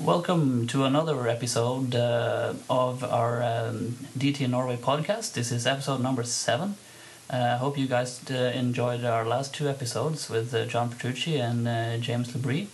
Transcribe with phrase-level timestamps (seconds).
[0.00, 5.34] Welcome to another episode uh, of our um, DT Norway podcast.
[5.34, 6.76] This is episode number seven.
[7.28, 11.36] I uh, hope you guys uh, enjoyed our last two episodes with uh, John Petrucci
[11.36, 12.68] and uh, James LaBrie.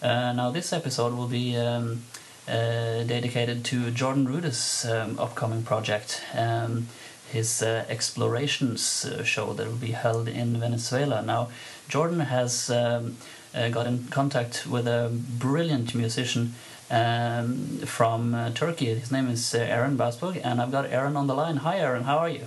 [0.00, 2.02] Uh, now, this episode will be um,
[2.46, 6.88] dedicated to Jordan Rudess's um, upcoming project, um,
[7.32, 11.22] his Explorations show that will be held in Venezuela.
[11.22, 11.48] Now,
[11.88, 13.16] Jordan has um,
[13.52, 16.54] got in contact with a brilliant musician
[16.90, 18.86] um, from uh, Turkey.
[18.94, 21.58] His name is uh, Aaron Başbuğ, and I've got Aaron on the line.
[21.58, 22.04] Hi, Aaron.
[22.04, 22.46] How are you?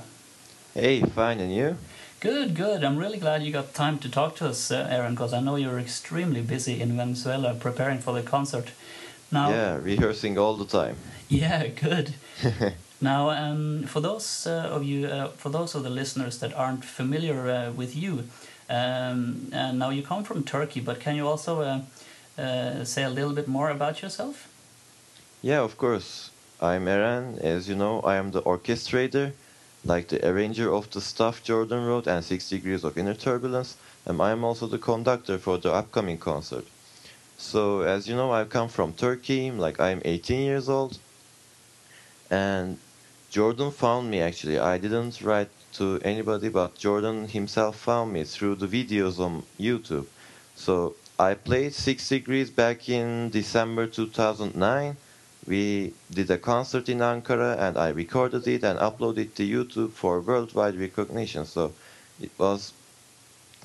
[0.74, 1.78] Hey, fine, and you?
[2.20, 2.84] Good, good.
[2.84, 5.56] I'm really glad you got time to talk to us, uh, Aaron, because I know
[5.56, 8.72] you're extremely busy in Venezuela preparing for the concert.
[9.32, 10.96] Now, yeah, rehearsing all the time.
[11.32, 12.16] Yeah, good.
[13.02, 16.84] now, um, for those uh, of you, uh, for those of the listeners that aren't
[16.84, 18.26] familiar uh, with you,
[18.70, 21.82] um, now you come from Turkey, but can you also uh,
[22.42, 24.48] uh, say a little bit more about yourself?
[25.42, 26.32] Yeah, of course.
[26.62, 27.40] I'm Eren.
[27.40, 29.32] As you know, I am the orchestrator
[29.86, 34.22] like the arranger of the stuff Jordan wrote and Six Degrees of Inner Turbulence, and
[34.22, 36.66] I am also the conductor for the upcoming concert.
[37.38, 40.98] So, as you know, I come from Turkey, like I'm 18 years old,
[42.30, 42.78] and
[43.30, 44.60] Jordan found me actually.
[44.60, 50.08] I didn't write to anybody, but Jordan himself found me through the videos on YouTube.
[50.56, 54.96] So, I played Six Degrees back in December 2009
[55.50, 60.22] we did a concert in Ankara and I recorded it and uploaded to YouTube for
[60.22, 61.46] worldwide recognition.
[61.46, 61.74] So
[62.22, 62.72] it was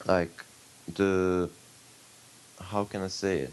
[0.06, 0.44] like
[0.92, 1.50] the
[2.58, 3.52] how can I say it?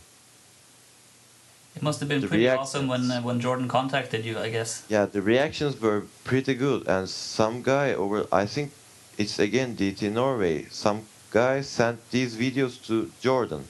[1.76, 4.84] It must have been the pretty awesome when uh, when Jordan contacted you, I guess.
[4.90, 8.72] Yeah, the reactions were pretty good, and some guy over I think
[9.18, 10.66] it's again DT Norway.
[10.70, 13.64] Some guy sent these videos to Jordan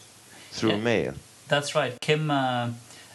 [0.51, 1.13] through yeah, mail.
[1.47, 2.31] That's right, Kim.
[2.31, 2.71] Uh,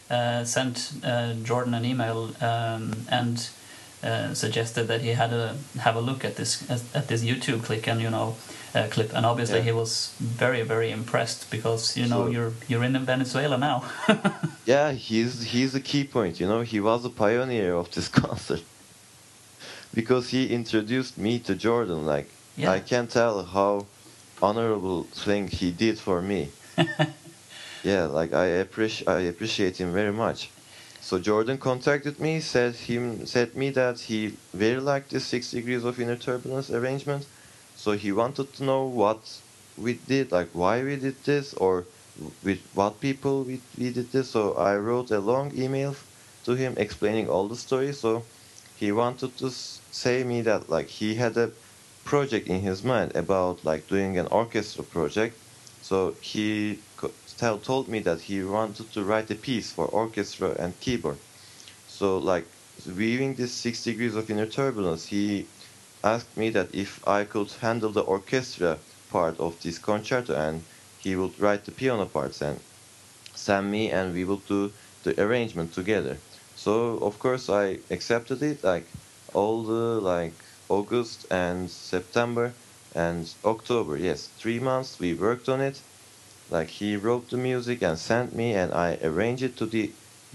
[0.08, 3.50] uh, sent uh, Jordan an email um, and
[4.04, 6.62] uh, suggested that he had to have a look at this
[6.94, 8.36] at this YouTube click and you know
[8.76, 9.64] uh, clip and obviously yeah.
[9.64, 13.84] he was very very impressed because you know so, you're you're in Venezuela now.
[14.66, 16.38] yeah, he's he's a key point.
[16.40, 18.62] You know, he was a pioneer of this concert
[19.94, 22.04] because he introduced me to Jordan.
[22.04, 22.70] Like yeah.
[22.70, 23.86] I can't tell how
[24.42, 26.50] honorable thing he did for me.
[27.82, 30.50] yeah, like I appreciate I appreciate him very much.
[31.00, 35.84] So Jordan contacted me, said him said me that he very liked this six degrees
[35.84, 37.26] of inner turbulence arrangement.
[37.86, 39.20] So he wanted to know what
[39.78, 41.84] we did, like why we did this, or
[42.42, 44.28] with what people we, we did this.
[44.32, 45.94] So I wrote a long email
[46.46, 47.92] to him explaining all the story.
[47.92, 48.24] So
[48.80, 51.52] he wanted to say me that like he had a
[52.04, 55.38] project in his mind about like doing an orchestra project.
[55.82, 56.80] So he
[57.38, 61.18] told me that he wanted to write a piece for orchestra and keyboard.
[61.86, 62.46] So like
[62.84, 65.46] viewing this six degrees of inner turbulence, he
[66.04, 68.78] asked me that if I could handle the orchestra
[69.10, 70.62] part of this concerto and
[71.00, 72.60] he would write the piano parts and
[73.34, 74.72] send me and we would do
[75.04, 76.18] the arrangement together.
[76.56, 78.86] So of course I accepted it like
[79.34, 80.34] all the like
[80.68, 82.52] August and September
[82.94, 83.96] and October.
[83.96, 85.80] Yes, three months we worked on it
[86.50, 89.90] like he wrote the music and sent me and I arranged it to the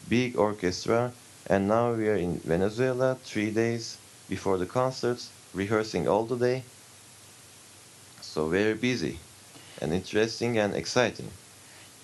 [0.09, 1.11] big orchestra
[1.47, 3.97] and now we are in Venezuela three days
[4.31, 6.63] before the concerts rehearsing all the day.
[8.21, 9.17] So very busy
[9.81, 11.29] and interesting and exciting.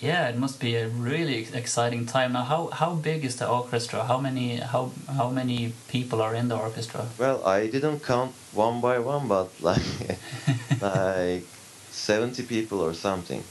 [0.01, 2.29] Yeah it must be a really exciting time.
[2.33, 3.99] Now how how big is the orchestra?
[4.11, 4.83] How many how
[5.19, 5.59] how many
[5.95, 7.01] people are in the orchestra?
[7.23, 8.31] Well i didn't count
[8.65, 9.89] one by one but like
[10.81, 11.45] like
[11.91, 13.43] 70 people or something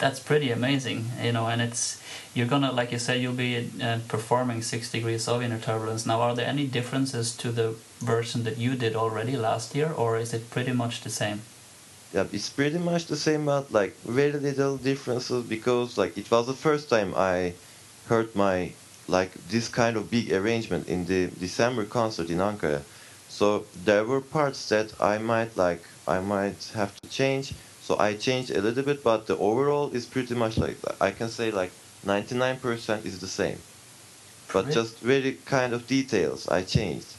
[0.00, 1.46] that's pretty amazing, you know.
[1.46, 2.02] And it's
[2.34, 6.06] you're gonna, like you said, you'll be uh, performing six degrees of inner turbulence.
[6.06, 10.16] Now, are there any differences to the version that you did already last year, or
[10.16, 11.42] is it pretty much the same?
[12.12, 16.46] Yeah, it's pretty much the same, but like very little differences because like it was
[16.48, 17.52] the first time I
[18.08, 18.72] heard my
[19.06, 22.82] like this kind of big arrangement in the December concert in Ankara.
[23.28, 28.14] So there were parts that I might like I might have to change so I
[28.14, 30.96] changed a little bit, but the overall is pretty much like that.
[31.00, 31.72] I can say like
[32.06, 33.58] 99% is the same.
[34.52, 34.74] But really?
[34.74, 37.14] just very kind of details I changed.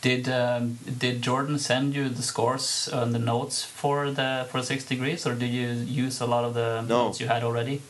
[0.00, 4.84] Did um, did Jordan send you the scores and the notes for the for six
[4.84, 7.06] degrees, or did you use a lot of the no.
[7.06, 7.80] notes you had already?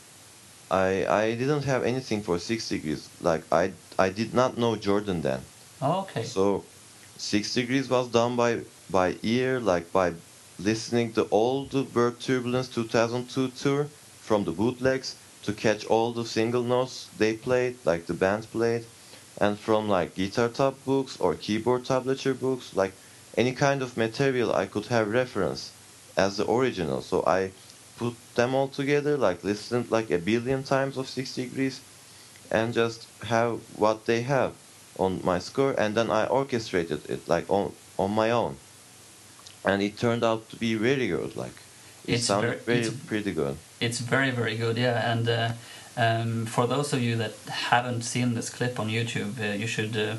[0.71, 3.09] I I didn't have anything for six degrees.
[3.19, 5.41] Like I I did not know Jordan then.
[5.81, 6.23] Oh, okay.
[6.23, 6.63] So,
[7.17, 10.13] six degrees was done by by ear, like by
[10.59, 13.85] listening to all the World Tourbulence 2002 tour
[14.21, 18.85] from the bootlegs to catch all the single notes they played, like the band played,
[19.37, 22.93] and from like guitar tab books or keyboard tablature books, like
[23.37, 25.71] any kind of material I could have reference
[26.17, 27.01] as the original.
[27.01, 27.51] So I
[27.97, 31.81] put them all together, like listened like a billion times of Six Degrees,
[32.51, 34.53] and just have what they have
[34.97, 38.57] on my score, and then I orchestrated it like on on my own,
[39.65, 41.35] and it turned out to be very good.
[41.35, 41.53] Like
[42.07, 43.57] it It's sounded ver- very it's- pretty good.
[43.81, 45.11] It's very, very good, yeah.
[45.11, 45.51] And uh,
[45.97, 49.97] um, for those of you that haven't seen this clip on YouTube, uh, you should,
[49.97, 50.15] uh,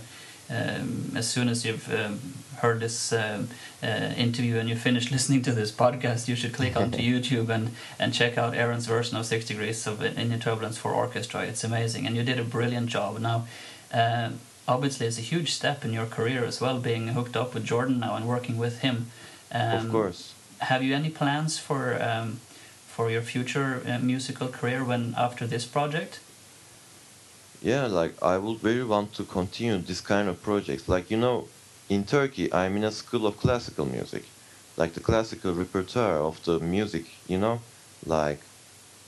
[0.50, 2.20] um, as soon as you've um,
[2.60, 3.48] heard this um
[3.82, 7.70] uh, interview and you finish listening to this podcast, you should click onto YouTube and,
[7.98, 11.43] and check out Aaron's version of Six Degrees of Inner Turbulence for Orchestra.
[11.43, 13.19] It's amazing, and you did a brilliant job.
[13.20, 13.46] Now,
[13.93, 17.64] um obviously, it's a huge step in your career as well, being hooked up with
[17.64, 18.96] Jordan now and working with him.
[19.52, 20.34] Um, of course.
[20.58, 22.40] have you any plans for um,
[22.87, 26.20] for your future uh, musical career when after this project?
[27.62, 30.88] Yeah, like I would very want to continue this kind of projects.
[30.88, 31.48] Like you know,
[31.88, 34.25] in Turkey, I'm in a school of classical music,
[34.76, 37.04] like the classical repertoire of the music.
[37.28, 37.60] You know,
[38.04, 38.40] like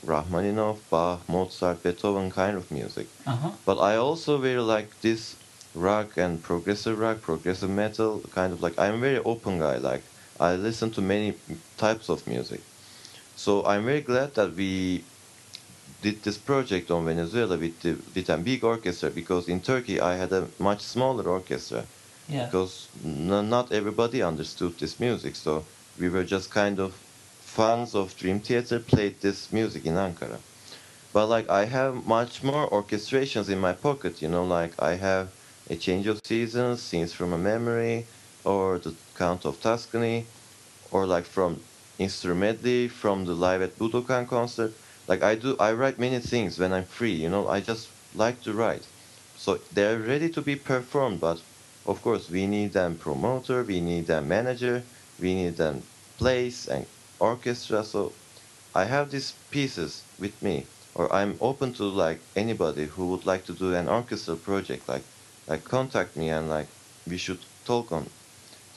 [0.05, 3.07] Rachmaninoff, Bach, Mozart, Beethoven kind of music.
[3.25, 3.51] Uh huh.
[3.65, 5.35] But I also very like this
[5.75, 9.77] rock and progressive rock, progressive metal, kind of like I'm a very open guy.
[9.77, 10.03] Like
[10.39, 11.33] I listen to many
[11.77, 12.61] types of music.
[13.35, 15.03] So I'm very glad that we
[16.01, 20.15] did this project on Venezuela with the, with a big orchestra because in Turkey I
[20.15, 21.83] had a much smaller orchestra
[22.29, 22.45] Yeah.
[22.45, 25.35] because n- not everybody understood this music.
[25.35, 25.63] So
[25.99, 26.93] we were just kind of
[27.41, 30.37] fans of Dream Theater played this music in Ankara.
[31.13, 35.27] But like I have much more orchestrations in my pocket, you know, like I have
[35.69, 38.05] a change of seasons, scenes from a memory,
[38.43, 40.33] or the Count of Tuscany,
[40.91, 44.77] or like from instrumentally from the live at Budokan concert.
[45.07, 47.47] Like I do, I write many things when I'm free, you know.
[47.47, 48.89] I just like to write,
[49.35, 51.21] so they're ready to be performed.
[51.21, 51.43] But
[51.85, 55.83] of course, we need a promoter, we need a manager, we need a
[56.17, 56.87] place and
[57.19, 57.83] orchestra.
[57.83, 58.17] So
[58.73, 63.45] I have these pieces with me, or I'm open to like anybody who would like
[63.45, 64.87] to do an orchestral project.
[64.87, 65.07] Like,
[65.47, 66.71] like contact me and like
[67.05, 68.11] we should talk on.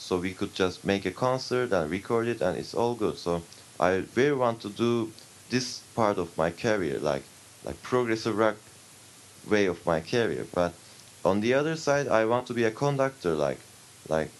[0.02, 3.16] So we could just make a concert and record it, and it's all good.
[3.16, 3.42] So
[3.78, 5.12] I very want to do
[5.48, 7.22] this part of my career, like
[7.64, 8.56] like progressive rock
[9.48, 10.44] way of my career.
[10.52, 10.72] But
[11.24, 13.60] on the other side, I want to be a conductor, like
[14.08, 14.30] like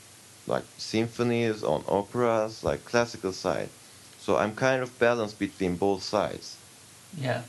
[0.47, 3.69] like symphonies on operas, like classical side.
[4.19, 6.56] So I'm kind of balanced between both sides.
[7.17, 7.43] Yeah.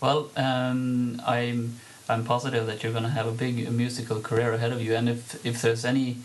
[0.00, 4.72] Well, um, I'm I'm positive that you're going to have a big musical career ahead
[4.72, 6.16] of you, and if if there's any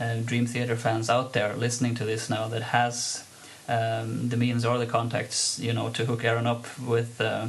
[0.00, 3.24] uh, Dream Theater fans out there listening to this now that has
[3.68, 7.20] um, the means or the contacts, you know, to hook Aaron up with.
[7.20, 7.48] Uh,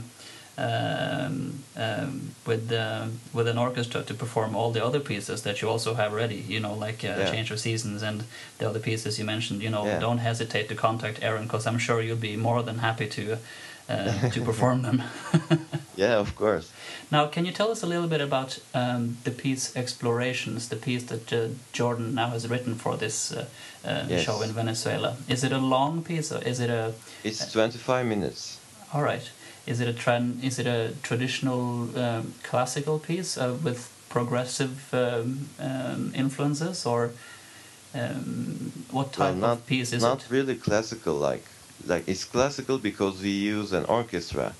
[0.59, 5.69] um, um, with uh, with an orchestra to perform all the other pieces that you
[5.69, 7.31] also have ready, you know, like uh, Yeah.
[7.31, 8.23] Change of Seasons and
[8.57, 9.61] the other pieces you mentioned.
[9.61, 9.99] You know, Yeah.
[9.99, 13.37] don't hesitate to contact Aaron because I'm sure you'll be more than happy to
[13.89, 15.01] uh, to perform them.
[15.97, 16.69] Yeah, of course.
[17.11, 21.03] now, can you tell us a little bit about um, the piece Explorations, the piece
[21.05, 23.45] that uh, Jordan now has written for this uh,
[23.83, 24.23] uh, Yes.
[24.25, 25.15] show in Venezuela?
[25.27, 26.93] Is it a long piece or is it a
[27.23, 28.59] It's 25 minutes.
[28.93, 29.31] all right?
[29.65, 35.49] Is it a tran- Is it a traditional um, classical piece uh, with progressive um,
[35.59, 37.09] um, influences, or
[37.95, 40.23] um, what type Well, not of piece is not it?
[40.23, 41.15] Not really classical.
[41.15, 41.43] Like
[41.83, 44.59] like it's classical because we use an orchestra,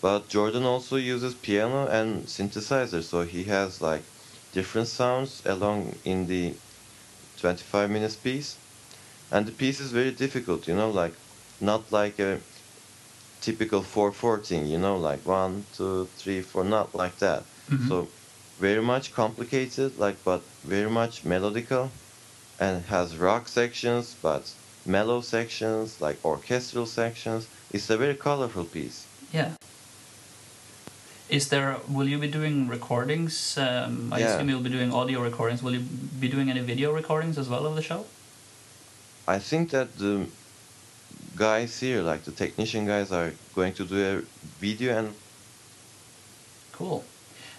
[0.00, 4.12] but Jordan also uses piano and synthesizer, so he has like
[4.52, 6.60] different sounds along in the
[7.36, 8.60] 25 minutes piece,
[9.30, 10.68] and the piece is very difficult.
[10.68, 11.16] You know, like
[11.60, 12.44] not like a
[13.40, 14.66] typical 4/14.
[14.66, 16.64] You know, like one, two, three, four.
[16.64, 17.48] Not like that.
[17.70, 17.88] Mhm.
[17.88, 18.14] So
[18.58, 21.92] very much complicated, like but very much melodical,
[22.58, 24.54] and has rock sections, but
[24.86, 27.46] mellow sections, like orchestral sections.
[27.72, 29.06] It's a very colorful piece.
[29.32, 29.52] Yeah.
[31.28, 31.76] Is there?
[31.88, 33.56] Will you be doing recordings?
[33.58, 34.26] Um, I Yeah.
[34.34, 35.62] assume you'll be doing audio recordings.
[35.62, 35.84] Will you
[36.20, 38.04] be doing any video recordings as well of the show?
[39.26, 40.26] I think that the
[41.34, 44.22] guys here, like the technician guys, are going to do a
[44.60, 45.14] video and
[46.72, 47.04] Cool.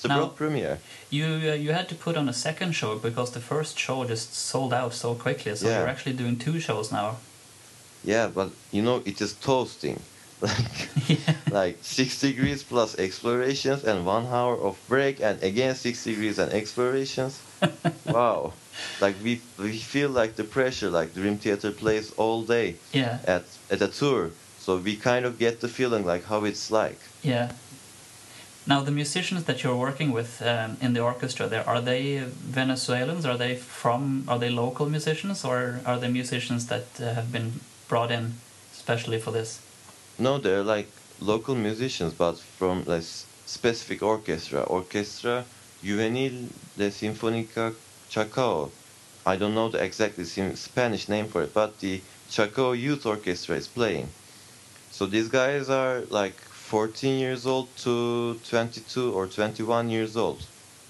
[0.06, 0.78] A Now- world premiere.
[1.10, 4.34] You uh, you had to put on a second show because the first show just
[4.34, 5.56] sold out so quickly.
[5.56, 5.80] So Yeah.
[5.80, 7.18] you're actually doing two shows now.
[8.04, 10.00] Yeah, but you know it is toasting.
[10.42, 11.18] Like yeah.
[11.62, 16.52] like six degrees plus explorations and one hour of break and again six degrees and
[16.52, 17.40] explorations.
[18.06, 18.52] wow.
[19.02, 23.18] Like we we feel like the pressure like Dream Theater plays all day Yeah.
[23.28, 24.30] at at a tour.
[24.60, 27.00] So we kind of get the feeling like how it's like.
[27.24, 27.48] Yeah.
[28.68, 32.24] Now the musicians that you're working with um, in the orchestra, there are they
[32.60, 33.26] Venezuelans?
[33.26, 34.24] Are they from?
[34.28, 38.34] Are they local musicians, or are they musicians that uh, have been brought in
[38.74, 39.60] especially for this?
[40.18, 43.04] No, they're like local musicians, but from like
[43.46, 44.62] specific orchestra.
[44.62, 45.46] Orchestra
[45.84, 47.76] Juvenil de Sinfónica
[48.10, 48.72] Chacao.
[49.28, 50.20] I don't know the exact
[50.58, 54.08] Spanish name for it, but the Chacao Youth Orchestra is playing.
[54.92, 60.42] So these guys are like 14 years old to 22 or 21 years old,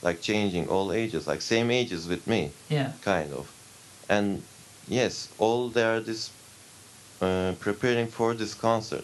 [0.01, 2.51] like changing all ages, like same ages with me.
[2.69, 2.93] Yeah.
[3.01, 3.51] Kind of.
[4.07, 4.41] And
[4.87, 6.31] yes, all they are this
[7.21, 9.03] uh, preparing for this concert.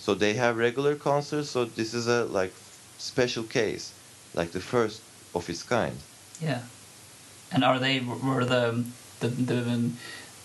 [0.00, 1.50] So they have regular concerts.
[1.50, 2.54] So this is a like
[2.96, 3.92] special case,
[4.34, 5.02] like the first
[5.34, 5.96] of its kind.
[6.40, 6.62] Yeah.
[7.52, 8.82] And are they were the
[9.20, 9.90] the the,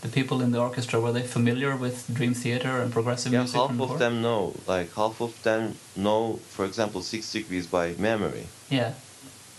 [0.04, 3.56] the people in the orchestra were they familiar with Dream Theater and progressive yeah, music?
[3.56, 3.98] half of before?
[3.98, 4.54] them know.
[4.68, 8.48] Like half of them know, for example, Six Degrees by memory.
[8.70, 8.94] Yeah.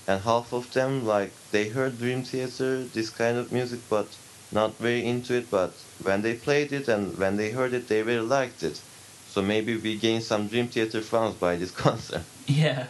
[0.07, 4.09] And half of them like they heard Dream Theater, this kind of music, but
[4.53, 5.51] not very into it.
[5.51, 5.73] But
[6.03, 8.83] when they played it and when they heard it, they really liked it.
[9.31, 12.23] So maybe we gain some Dream Theater fans by this concert.
[12.47, 12.89] Yeah.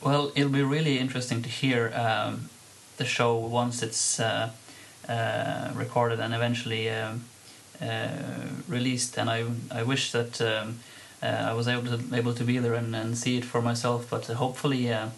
[0.00, 2.48] Well, it'll be really interesting to hear um,
[2.96, 4.50] the show once it's uh, uh,
[5.74, 7.24] recorded and eventually um,
[7.80, 8.08] uh,
[8.68, 9.18] released.
[9.18, 10.78] And I I wish that um,
[11.22, 14.06] uh, I was able to able to be there and, and see it for myself.
[14.10, 14.92] But hopefully.
[14.92, 15.08] Uh,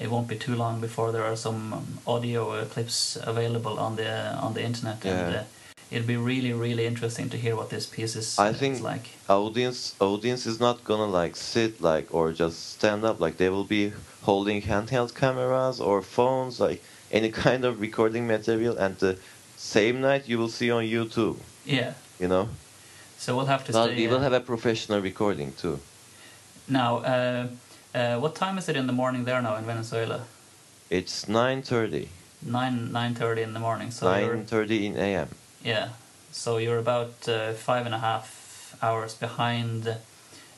[0.00, 4.34] it won't be too long before there are some um, audio clips available on the
[4.34, 5.12] on the internet, yeah.
[5.12, 5.46] and
[5.90, 9.08] it'll be really really interesting to hear what this piece is I think like.
[9.28, 13.64] Audience audience is not gonna like sit like or just stand up like they will
[13.64, 13.92] be
[14.22, 19.18] holding handheld cameras or phones like any kind of recording material and the
[19.56, 21.36] same night you will see on YouTube.
[21.64, 21.94] Yeah.
[22.18, 22.48] You know.
[23.18, 23.72] So we'll have to.
[23.72, 25.80] Stay, we will have a professional recording too.
[26.68, 27.46] Now, uh,
[27.94, 30.24] uh, what time is it in the morning there now in Venezuela?
[30.90, 32.10] It's nine thirty.
[32.40, 33.90] Nine nine thirty in the morning.
[33.90, 35.28] So nine thirty in a.m.
[35.64, 35.88] Yeah,
[36.30, 39.96] so you're about uh, five and a half hours behind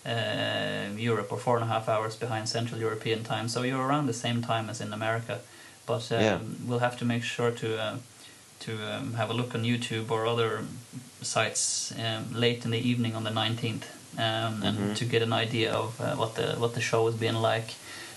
[0.05, 3.49] uh, Europe, or four and a half hours behind Central European time.
[3.49, 5.41] So you're around the same time as in America,
[5.91, 6.39] but um, yeah.
[6.67, 7.97] we'll have to make sure to uh,
[8.65, 10.51] to um, have a look on YouTube or other
[11.23, 13.87] sites um, late in the evening on the 19th,
[14.27, 14.95] um, and mm-hmm.
[14.95, 17.71] to get an idea of uh, what the what the show has been like,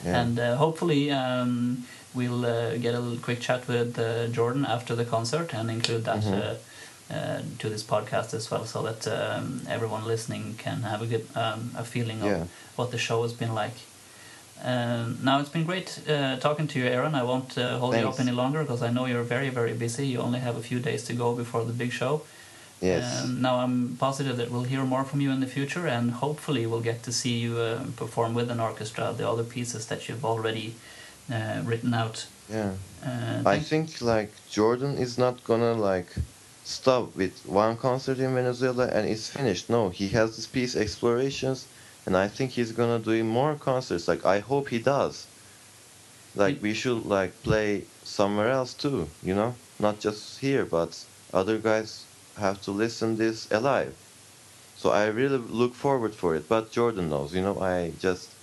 [0.06, 0.22] yeah.
[0.22, 5.06] and uh, hopefully um, we'll uh, get a quick chat with uh, Jordan after the
[5.06, 7.14] concert and include that mm-hmm.
[7.14, 11.08] uh, uh, to this podcast as well, so that um, everyone listening can have a
[11.14, 12.44] good um, a feeling of yeah.
[12.78, 13.78] what the show has been like.
[14.62, 17.16] Um, now it's been great uh, talking to you, Aaron.
[17.16, 18.04] I won't uh, hold Thanks.
[18.04, 20.08] you up any longer because I know you're very, very busy.
[20.08, 22.22] You only have a few days to go before the big show.
[22.82, 23.24] Yes.
[23.24, 26.66] Um, now I'm positive that we'll hear more from you in the future, and hopefully
[26.66, 30.26] we'll get to see you uh, perform with an orchestra the other pieces that you've
[30.26, 30.76] already
[31.32, 32.26] uh, written out.
[32.50, 32.74] Yeah.
[33.06, 36.14] Uh, I think like Jordan is not gonna like
[36.64, 39.70] stop with one concert in Venezuela and it's finished.
[39.70, 41.68] No, he has this piece explorations,
[42.06, 44.08] and I think he's gonna do more concerts.
[44.08, 45.30] Like I hope he does.
[46.36, 49.16] Like we should like play somewhere else too.
[49.22, 53.98] You know, not just here, but other guys have to listen this alive.
[54.76, 56.50] So I really look forward for it.
[56.50, 57.34] But Jordan knows.
[57.36, 58.38] You know, I just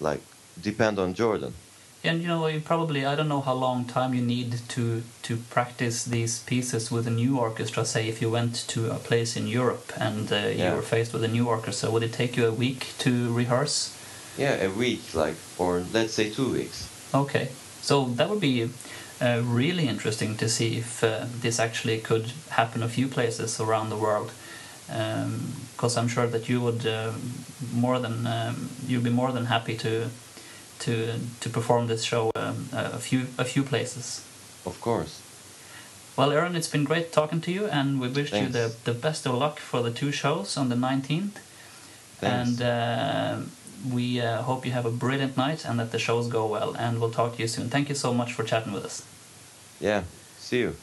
[0.00, 0.26] like
[0.60, 1.62] depend on Jordan
[2.04, 5.36] and you know you probably i don't know how long time you need to to
[5.50, 9.46] practice these pieces with a new orchestra say if you went to a place in
[9.46, 10.70] europe and uh, yeah.
[10.70, 13.96] you were faced with a new orchestra would it take you a week to rehearse?
[14.36, 16.88] Yeah a week like or let's say two weeks.
[17.14, 17.48] Okay.
[17.80, 18.70] So that would be
[19.20, 23.90] uh, really interesting to see if uh, this actually could happen a few places around
[23.90, 24.32] the world.
[24.86, 27.12] Because um, i'm sure that you would uh,
[27.72, 30.10] more than um, you'd be more than happy to
[30.84, 34.06] to to perform this show um, a few a few places.
[34.64, 35.20] Of course.
[36.16, 38.46] Well, Aaron, it's been great talking to you, and we wish Thanks.
[38.46, 41.38] you the the best of luck for the two shows on the nineteenth.
[42.22, 43.36] And uh,
[43.92, 46.74] we uh, hope you have a brilliant night and that the shows go well.
[46.78, 47.68] And we'll talk to you soon.
[47.68, 49.04] Thank you so much for chatting with us.
[49.78, 50.04] Yeah.
[50.38, 50.76] See you.